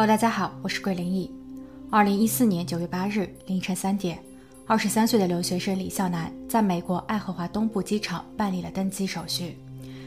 [0.00, 1.30] Hello，大家好，我是桂林毅。
[1.90, 4.18] 二零一四年九月八日凌晨三点，
[4.64, 9.58] 二十三岁的留学生李笑南在美国爱荷华东部机场办理了登机手续，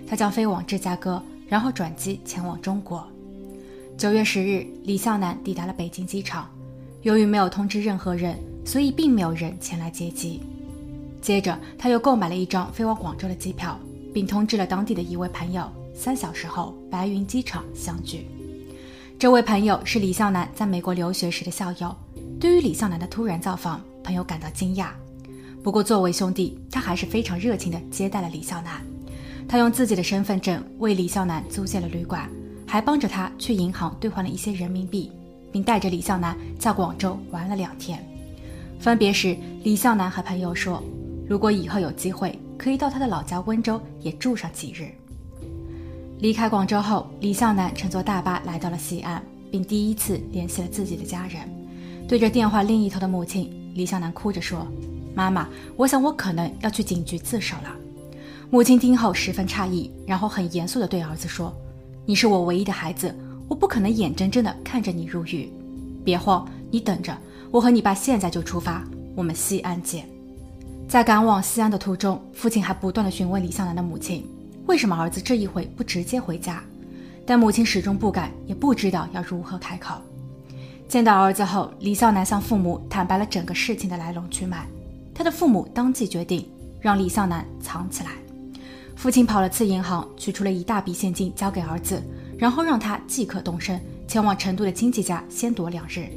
[0.07, 3.07] 他将飞往芝加哥，然后转机前往中国。
[3.95, 6.49] 九月十日，李笑南抵达了北京机场，
[7.03, 10.41] 由于没有通知任何人，所以并没有人前来接机。
[11.21, 13.79] 接着，他又购买了一张飞往广州的机票，
[14.11, 18.25] 并通知了当地的一位朋友，三小时后白云机场相聚。
[19.23, 21.95] 这位朋友是李笑南在美国留学时的校友。
[22.41, 24.87] 对于李笑南的突然造访，朋友感到惊讶。
[25.63, 28.85] 不过，作为兄弟，他还是非常热情地接待了李笑南。
[29.47, 32.29] 他用自己的身份证为李笑南租借了旅馆，
[32.67, 35.09] 还帮着他去银行兑换了一些人民币，
[35.53, 38.05] 并带着李笑南在广州玩了两天。
[38.77, 40.83] 分别时，李笑南和朋友说。
[41.29, 44.91] 如果以后有机会，可以到他的老家温州也住上几日。
[46.23, 49.21] 离开广州后，李向南乘坐大巴来到了西安，
[49.51, 51.41] 并第一次联系了自己的家人。
[52.07, 54.65] 对着电话另一头的母亲，李向南哭着说
[55.13, 57.75] ：“妈妈，我想我可能要去警局自首了。”
[58.49, 61.53] 母亲听后十分诧异，然后很严肃地对儿子说
[62.07, 63.13] ：“你是我唯一的孩子，
[63.49, 65.51] 我不可能眼睁睁地看着你入狱。
[66.05, 67.13] 别慌，你等着，
[67.51, 68.81] 我和你爸现在就出发，
[69.13, 70.07] 我们西安见。”
[70.87, 74.25] 在赶往西安的途中，父亲还不断的询问李向南的母亲，
[74.65, 76.63] 为什么儿子这一回不直接回家？
[77.25, 79.95] 但母亲始终不敢，也不知道要如何开口。
[80.87, 84.67] 见到儿子后，李孝南向父母坦白了整个事情的来龙去脉。
[85.13, 86.47] 他的父母当即决定
[86.81, 88.11] 让李孝南藏起来。
[88.95, 92.01] 父亲跑了次银行，取出了一大笔现金交给儿子，
[92.37, 96.07] 然后让他即刻动身前往成都的亲戚家先躲两日。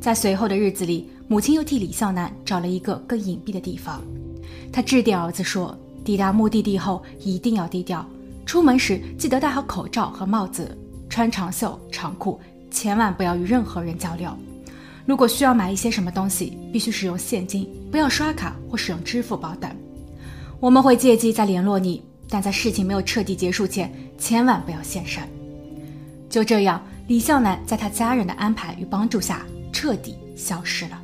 [0.00, 4.02] 在随后的日子里，母亲又替李笑南找了一个更隐蔽的地方。
[4.72, 8.04] 他致电儿子说：“抵达目的地后一定要低调，
[8.46, 10.76] 出门时记得戴好口罩和帽子，
[11.08, 12.40] 穿长袖长裤，
[12.70, 14.30] 千万不要与任何人交流。
[15.06, 19.70] 如果需要买一些什么东西，必须使用现金，不要刷卡或使用支付宝等。
[20.58, 25.22] 我们会借机再联络你，但在事情没有彻底结束前，千万不要现身。”
[26.28, 29.46] 就这样，李笑南在他家人的安排与帮助下。
[29.72, 31.00] 彻底消失了。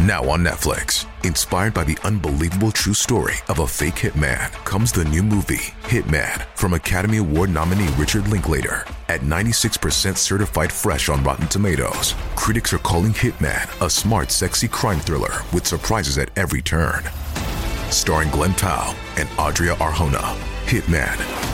[0.00, 5.05] Now on Netflix, inspired by the unbelievable true story of a fake hitman, comes the
[5.05, 8.85] new movie, Hitman, from Academy Award nominee Richard Linklater.
[9.07, 14.99] At 96% certified fresh on Rotten Tomatoes, critics are calling Hitman a smart, sexy crime
[14.99, 17.03] thriller with surprises at every turn.
[17.91, 21.49] Starring Glenn Powell and Adria Arjona, Hitman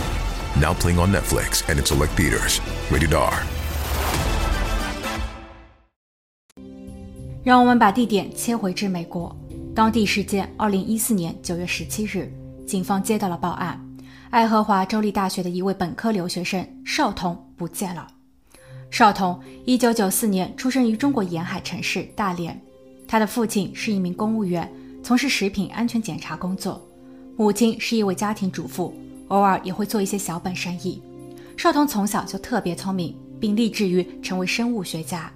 [0.57, 2.61] Now playing on Netflix and in select theaters.
[2.89, 3.43] Rated R.
[7.43, 9.35] 让我们把地点切回至美国。
[9.72, 12.30] 当地时间二零一四年九月十七日，
[12.66, 13.80] 警方接到了报案：
[14.28, 18.06] 爱荷华州立大学的一位本科留学生邵童不见了。
[18.90, 22.60] 邵童一九九四年出生于中国沿海城市大连，
[23.06, 24.68] 他的父亲是一名公务员，
[25.04, 26.84] 从事食品安全检查工作，
[27.36, 28.92] 母亲是一位家庭主妇。
[29.28, 31.00] 偶尔也会做一些小本生意。
[31.56, 35.32] 少彤从小就特别聪明，并立志于成为生物学家。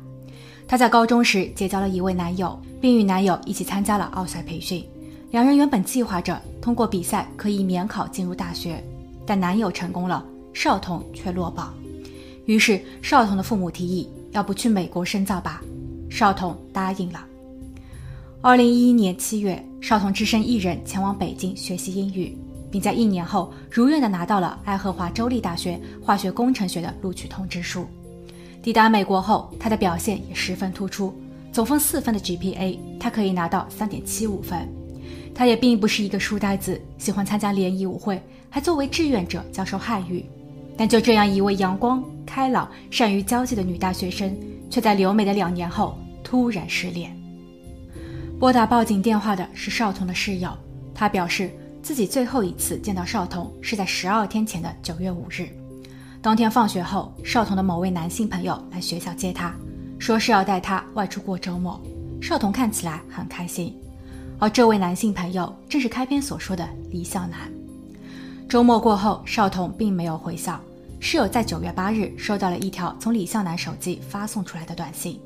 [0.66, 4.84] 她在高中时结交了一位男友，并与男友一起参加了奥赛培训。
[5.30, 8.82] 两人原本计划着通过比赛可以免考进入大学，
[9.26, 11.75] 但男友成功了，少彤却落榜。
[12.47, 15.62] 于是少彤的父母提议，要不去美国深造吧？
[16.10, 17.25] 少彤答应了。
[18.41, 22.36] 二零一一年七月，少彤只身一人前往北京学习英语。
[22.75, 27.86] 并在一年后如愿的拿到了爱荷华州立大学化学工程学的录取通知书。
[28.64, 31.14] 抵达美国后，他的表现也十分突出，
[31.52, 34.66] 总分四分的 GPA，他可以拿到三点七五分。
[35.34, 40.25] 他也并不是一个书呆子，喜欢参加联谊舞会，还作为志愿者教授汉语。
[40.78, 44.34] 但就这样一位阳光、开朗、善于交际的女大学生，
[44.70, 47.14] 却在留美的两年后突然失联。
[48.40, 50.49] 拨打报警电话的是少彤的室友，
[50.94, 51.50] 他表示。
[51.82, 55.46] 自己最后一次见到少彤是在十二天前的九月五日，
[56.25, 59.55] 当天放学后，少彤的某位男性朋友来学校接他，
[59.99, 61.79] 说是要带他外出过周末。
[62.19, 63.76] 少彤看起来很开心，
[64.38, 67.41] 而这位男性朋友正是开篇所说的李笑南。
[68.49, 70.59] 周末过后，少彤并没有回校，
[70.99, 75.20] 室友在九月八日收到了一条从李笑南手机发送出来的短信，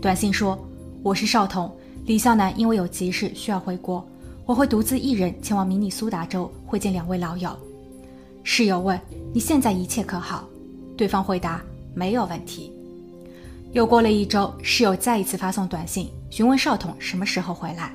[0.00, 0.58] 短信说
[1.04, 1.70] ：“我是少彤，
[2.04, 4.04] 李笑南因为有急事需要回国。”
[4.44, 7.56] 我会独自一人前往明尼苏达州会见两位老友。
[8.44, 9.00] 室友问
[9.32, 10.48] ：“你现在一切可好？”
[10.96, 11.62] 对方回答
[11.94, 12.72] ：“没有问题。”
[13.72, 17.92] 又过了一周，室友再一次发送短信询问少统什么时候回来，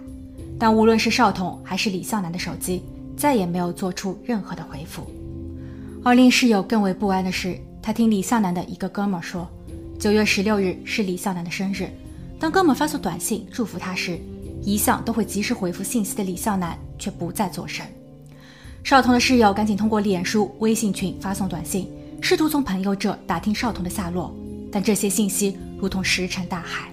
[0.57, 2.81] 但无论是少统还是李笑南的手机
[3.15, 5.05] 再也没有做出任何的回复。
[6.03, 9.47] 而令室友更为不安的是，他听李向南的一个哥们说，
[9.99, 11.89] 九月十六日是李向南的生日。
[12.39, 14.19] 当哥们发送短信祝福他时，
[14.63, 17.85] 一向都会及时回复信息的李向南却不再作声。
[18.87, 21.91] 少彤的室友赶紧通过脸书、微信群发送短信，
[22.21, 24.33] 试图从朋友这打听少彤的下落，
[24.71, 26.89] 但这些信息如同石沉大海。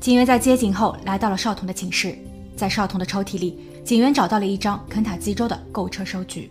[0.00, 2.16] 警员在接警后来到了少彤的寝室，
[2.56, 6.50] 在少彤的抽屉里，警员找到了一张肯塔基州的购车收据。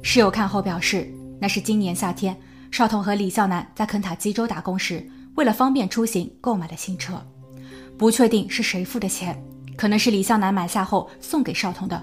[0.00, 1.06] 室友看后表示，
[1.38, 2.34] 那是今年夏天
[2.70, 5.06] 少彤和李笑南在肯塔基州打工时。
[5.34, 7.22] 为了方便出行购买的新车，
[7.98, 9.38] 不确定是谁付的钱，
[9.76, 12.02] 可能是李向南买下后送给少彤的，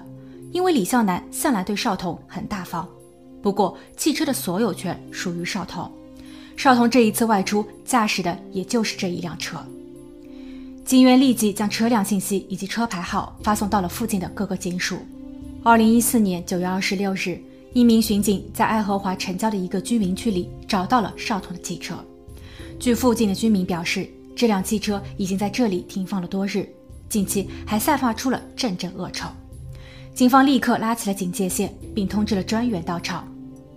[0.52, 2.88] 因为李孝南向来对少彤很大方。
[3.42, 5.90] 不过汽车的所有权属于少彤，
[6.56, 9.58] 少彤这一次外出驾驶的也就是这一辆车。
[10.84, 14.98] 警员立即将车辆信息以及车牌号发送到了附近的各个警署。
[15.64, 17.40] 二零一四年九月二十六日，
[17.72, 21.94] 一名巡警在爱荷华城郊的一个居民区里找到了少彤的汽车。
[22.78, 26.68] 据附近的居民表示，这辆汽车已经在这里停放了多日，
[27.08, 29.28] 近期还散发出了阵阵恶臭。
[30.14, 33.26] 警方立刻拉起了警戒线，并通知了专员到场。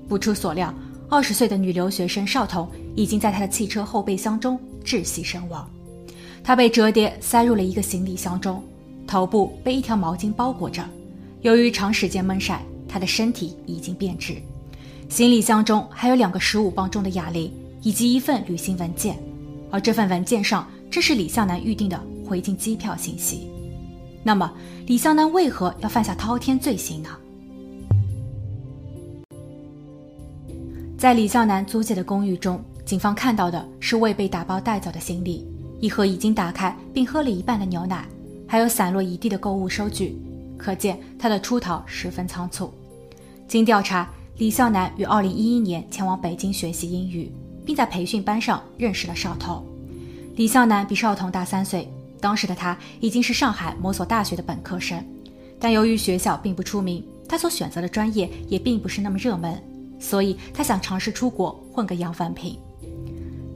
[0.08, 0.74] 不出所料，
[1.10, 5.68] 二十岁的女留学生邵彤已经在她的汽车后备箱中窒息身亡。
[6.44, 8.64] 她被折叠塞入了一个行李箱中，
[9.08, 10.84] 头部被一条毛巾包裹着。
[11.42, 14.36] 由于长时间闷晒，她的身体已经变质。
[15.10, 17.52] 行李箱中还有两个十五磅重的哑铃。
[17.86, 19.16] 以及一份旅行文件，
[19.70, 23.48] 而这份文件上正是李向南预定的回京机票信息。
[24.28, 24.52] 那么，
[24.88, 27.10] 李向南为何要犯下滔天罪行呢？
[30.98, 35.48] 在李向南租借的公寓中，警方看到的是未被打包带走的行李，
[35.80, 38.08] 一盒已经打开并喝了一半的牛奶，
[38.48, 40.18] 还有散落一地的购物收据，
[40.58, 42.74] 可见他的出逃十分仓促。
[43.48, 47.32] 经调查，李向南于2011年前往北京学习英语。
[47.66, 49.66] 并在培训班上认识了邵彤。
[50.36, 51.92] 李向南比邵彤大三岁，
[52.26, 55.06] 当时的他已经是上海某所大学的本科生，
[55.60, 59.62] 但由于学校并不出名，他所选择的专业也并不是那么热门，
[60.00, 62.58] 所以他想尝试出国混个洋饭瓶。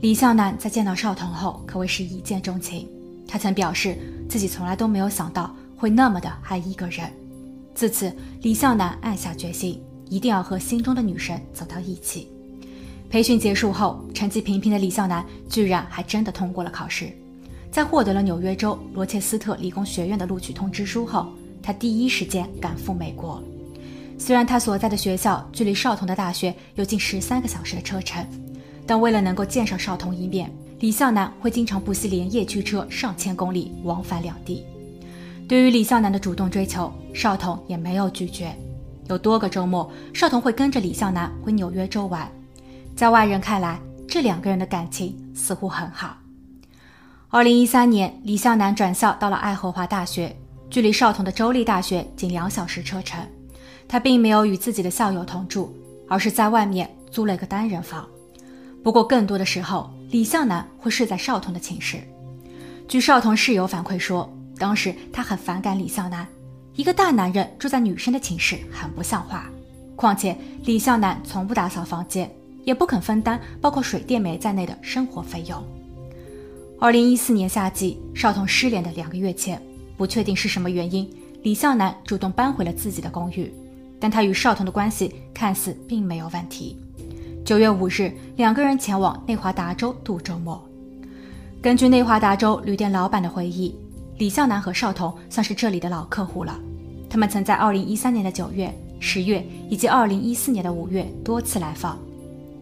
[0.00, 2.88] 李向南在见到邵彤后可谓是一见钟情，
[3.26, 7.10] 他曾表示自己从来都没有想到会那么的爱一个人。
[7.74, 12.28] 自此，李向南暗下决心，一定要和心中的女神走到一起。
[13.10, 17.12] 培训结束后，成绩平平的李笑南居然还真的通过了考试。
[17.70, 21.28] 在获得了纽约州罗切斯特理工学院的录取通知书后，
[21.62, 23.42] 他第一时间赶赴美国。
[24.18, 28.26] 虽然他所在的学校距离少彤的大学有近十三个小时的车程，
[28.86, 34.64] 但为了能够见上少彤一面，李笑南会经常不惜连夜驱车上千公里往返两地。
[35.48, 38.54] 对于李笑南的主动追求，少彤也没有拒绝。
[39.08, 42.30] 有多个周末，少彤会跟着李笑南回纽约州玩。
[42.94, 46.16] 在外人看来，这两个人的感情似乎很好。
[47.32, 50.36] 二零一三年，李向南转校到了爱荷华大学，
[50.68, 53.24] 距离少彤的州立大学仅两小时车程。
[53.86, 55.72] 他并没有与自己的校友同住，
[56.08, 58.04] 而是在外面租了一个单人房。
[58.82, 61.98] 不过，更多的时候，李向南会睡在少彤的寝室。
[62.88, 64.28] 据少彤室友反馈说，
[64.58, 66.26] 当时他很反感李向南，
[66.74, 69.48] 一个大男人住在女生的寝室很不像话。
[69.94, 72.28] 况且，李向南从不打扫房间。
[72.62, 75.64] 也不肯分担包括水电煤在内的生活费用。
[76.80, 79.60] 二零一四年夏季，少彤失联的两个月前，
[79.98, 81.06] 不确定是什么原因，
[81.42, 83.52] 李向南主动搬回了自己的公寓，
[84.00, 86.78] 但他与少彤的关系看似并没有问题。
[87.44, 90.58] 九月五日，两个人前往内华达州度周末。
[91.60, 93.76] 根据内华达州旅店老板的回忆，
[94.16, 96.58] 李向南和少彤算是这里的老客户了，
[97.10, 101.98] 他们曾在二零一三年的九月、十月以及二零一四年的五月多次来访。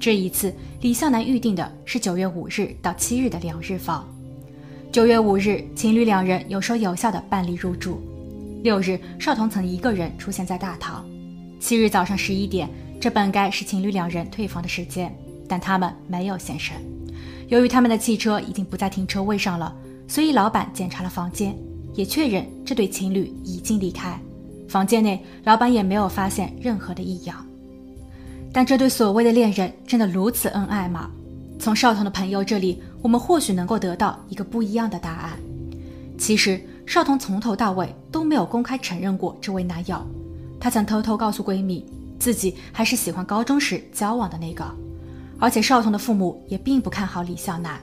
[0.00, 4.06] 这一次，李向南预定的是九月五日到七日的两日房。
[4.92, 8.00] 九月五日，情侣两人有说有笑的办理入住。
[8.62, 11.04] 六日，少彤曾一个人出现在大堂。
[11.60, 12.68] 七日早上十一点，
[13.00, 15.12] 这本该是情侣两人退房的时间，
[15.48, 16.76] 但他们没有现身。
[17.48, 19.74] 由于他们的汽车已经不在停车位上了，
[20.06, 21.56] 所以老板检查了房间，
[21.94, 24.18] 也确认这对情侣已经离开。
[24.68, 27.44] 房间内，老板也没有发现任何的异样。
[28.58, 31.08] 但这对所谓的恋人真的如此恩爱吗？
[31.60, 35.38] 从少彤的朋友这里，我们或许能够得到一个不一样的答案。
[36.18, 40.04] 其实，少彤从头到尾都没有公开承认过这位男友。
[40.58, 41.86] 她曾偷偷告诉闺蜜，
[42.18, 44.64] 自己还是喜欢高中时交往的那个。
[45.38, 47.78] 而且，少彤的父母也并不看好李笑男。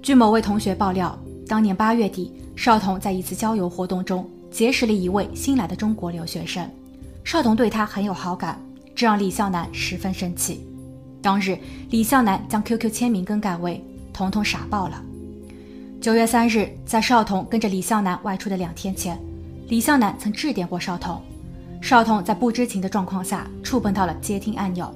[0.00, 6.66] 据某位同学爆料，当年八月底，少彤在一次郊游活动中结识了一位新来的中国留学生，
[7.24, 8.58] 少彤对他很有好感。
[8.94, 10.66] 这让李笑南十分生气。
[11.20, 11.58] 当日，
[11.90, 13.82] 李向南将 QQ 签名更改为
[14.12, 15.02] “彤彤傻爆了”。
[16.00, 19.18] 九月三日，在少彤跟着李向南外出的两天前，
[19.68, 21.22] 李向南曾致电过少彤。
[21.80, 24.92] 少彤在不知情的状况下触碰到了接听按钮。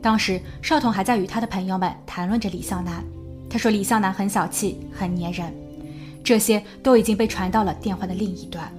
[0.00, 3.04] 当时，少彤还在与他的朋友们谈论着李向南。
[3.48, 5.54] 他说李向南很小气，很粘人，
[6.24, 8.72] 这些都已经被传到了电话的另一端。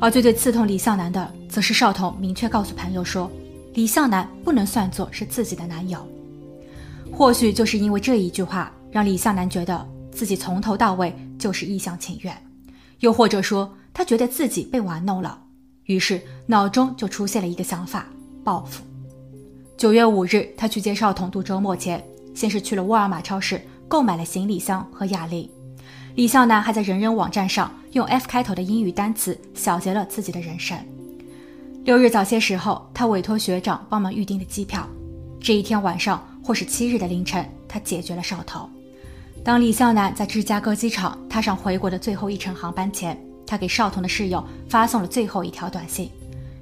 [0.00, 3.30] 而最最刺痛李向南的，则是少彤明确告诉朋友说，
[3.74, 5.98] 李向南不能算作是自己的男友。
[7.12, 9.86] 或许就是因为这一句话，让李向南觉得。
[10.14, 12.32] 自己从头到尾就是一厢情愿，
[13.00, 15.36] 又或者说他觉得自己被玩弄了，
[15.86, 18.06] 于是脑中就出现了一个想法：
[18.44, 18.84] 报复。
[19.76, 22.00] 九月五日，他去接少彤度周末前，
[22.32, 25.50] 先是去了沃尔玛超市购买了行李箱和哑铃。
[26.14, 30.78] 李向南还在人人网站上用 F 开头的英语单词小结了自己的人生。
[31.84, 34.88] 六日早些时候，他委托学长帮忙预订的机票。
[35.38, 38.66] 这一天晚上或是七日的凌晨，他解决了少彤。
[39.44, 46.10] 当李向南在芝加哥机场踏上回国的最后一程航班前，他给少彤的室友发送了最后一条短信，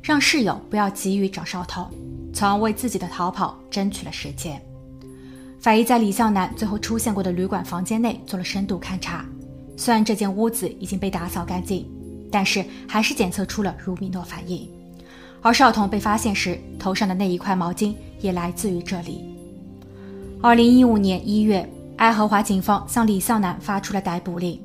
[0.03, 1.89] 让室友不要急于找少彤，
[2.35, 4.61] 从而为自己的逃跑争取了时间。
[5.61, 9.25] 法医在李向南最后出现过的旅馆房间内做了深度勘查，
[9.77, 11.89] 虽然这间屋子已经被打扫干净，
[12.29, 14.69] 但是还是检测出了鲁米诺反应。
[15.43, 19.23] 而少彤被发现时头上的那一块毛巾也来自于这里。
[20.41, 21.69] 二零一五年一月。
[21.99, 24.61] 爱荷华警方向李向南发出了逮捕令，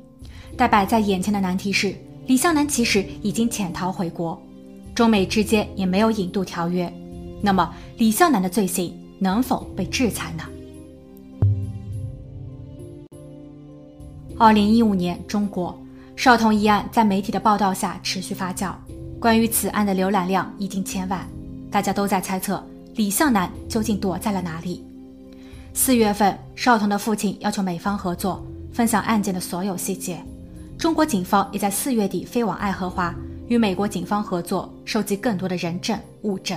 [0.56, 1.94] 但摆在眼前的难题是，
[2.26, 4.42] 李向南其实已经潜逃回国，
[4.92, 6.92] 中美之间也没有引渡条约，
[7.40, 10.44] 那么李向南的罪行能否被制裁呢？
[14.36, 15.78] 二零一五年，中国
[16.16, 18.72] 少彤一案在媒体的报道下持续发酵，
[19.20, 21.28] 关于此案的浏览量已经千万，
[21.72, 24.84] 大家都在猜测李向南究竟躲在了哪里。
[25.74, 30.22] 四月份，少彤的父亲要求美方合作，分享案件的所有细节。
[30.78, 33.12] 中国警方也在四月底飞往爱荷华，
[33.48, 36.56] 与美国警方合作，收集更多的人证物证。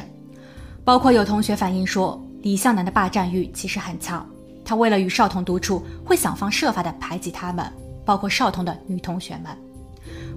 [0.83, 4.23] 包括有同学反映说，李向南的霸占欲其实很强，
[4.63, 7.65] 他为了与少彤独处，会想方设法的排挤他们，
[8.05, 9.45] 包括少彤的女同学们。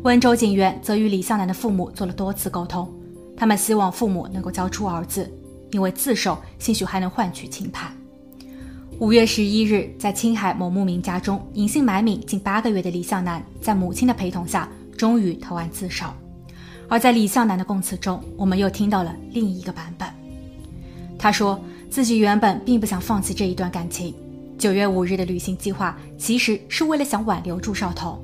[0.04, 2.86] 温州警员则与李向南的父母做了多次沟通，
[3.34, 5.32] 他们希望父母能够交出儿子，
[5.72, 7.90] 因为自首兴许还能换取轻判。
[8.98, 16.04] 五月十一日，在青海某牧民家中隐姓埋名近八个月的李向南，在母亲的陪同下，终于投案自首。
[16.86, 20.06] 而在李向南的供词中，我们又听到了另一个版本。
[21.18, 21.58] 他说
[21.88, 24.14] 自己原本并不想放弃这一段感情，
[24.58, 28.22] 九月五日的旅行计划其实是为了想挽留住少彤，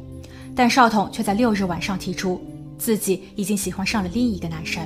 [0.54, 2.40] 但少彤却在六日晚上提出
[2.78, 4.82] 自己已经喜欢上了另一个男生，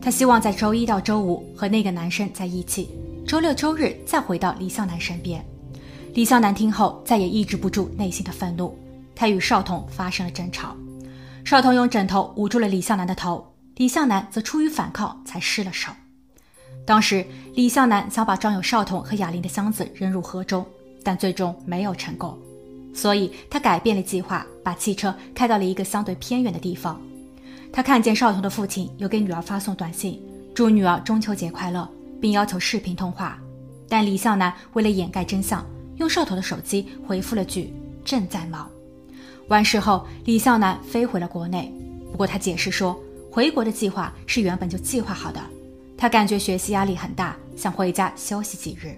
[0.00, 2.88] 他希望在周一到周五和那个男生在一起。
[3.26, 5.44] 周六周日再回到李向南身边，
[6.12, 8.76] 李向南听后再也抑制不住内心的愤怒，
[9.14, 10.76] 他与少彤发生了争吵，
[11.44, 13.46] 少彤用枕头捂住了李向南的头，
[13.76, 15.92] 李向南则出于反抗才失了手。
[16.84, 20.66] 当时李向南想把装有少彤和哑铃的箱子扔入河中，
[21.04, 22.36] 但最终没有成功，
[22.94, 27.00] 所以他改变了计划，把汽车开到了一个相对偏远的地方。
[27.72, 30.20] 他看见少彤的父亲有给女儿发送短信，
[30.54, 31.88] 祝女儿中秋节快乐。
[32.22, 33.36] 并要求视频通话，
[33.88, 37.74] 但李向南为了掩盖真相，用少童的手机回复了句
[38.06, 38.70] “正在忙”。
[39.50, 41.74] 完事后，李向南飞回了国内。
[42.12, 42.96] 不过他解释说，
[43.28, 45.40] 回国的计划是原本就计划好的，
[45.98, 48.94] 他感觉学习压力很大，想回家休息几日。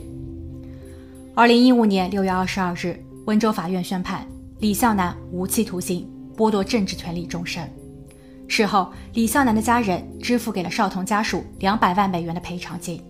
[1.35, 4.27] 二零一五年六月二十二日，温州法院宣判
[4.59, 7.71] 李孝南无期徒刑，剥夺政治权利终身。
[8.47, 13.03] 事后，李孝南的家人支付给了少彤家属两百万美元的赔偿金。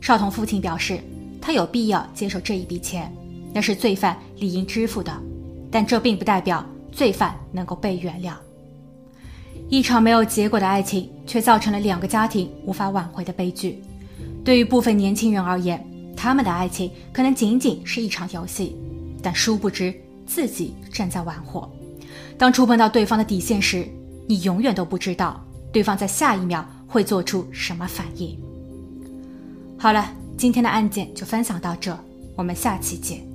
[0.00, 0.98] 少彤父亲表示，
[1.40, 3.12] 他有必要接受这一笔钱，
[3.52, 5.12] 那是罪犯理应支付的，
[5.70, 8.34] 但这并不代表罪犯能够被原谅。
[9.68, 13.80] 一场没有结果的爱情，却造成了两个家庭无法挽回的悲剧。
[14.44, 15.82] 对于部分年轻人而言，
[16.16, 18.76] 他们的爱情可能仅仅是一场游戏，
[19.24, 19.92] 但殊不知
[20.26, 21.68] 自己正在玩火。
[22.36, 23.88] 当触碰到对方的底线时，
[24.28, 28.38] 你永远都不知道对方在下一秒会做出什么反应。
[29.78, 31.98] 好了，今天的案件就分享到这，
[32.36, 33.33] 我们下期见。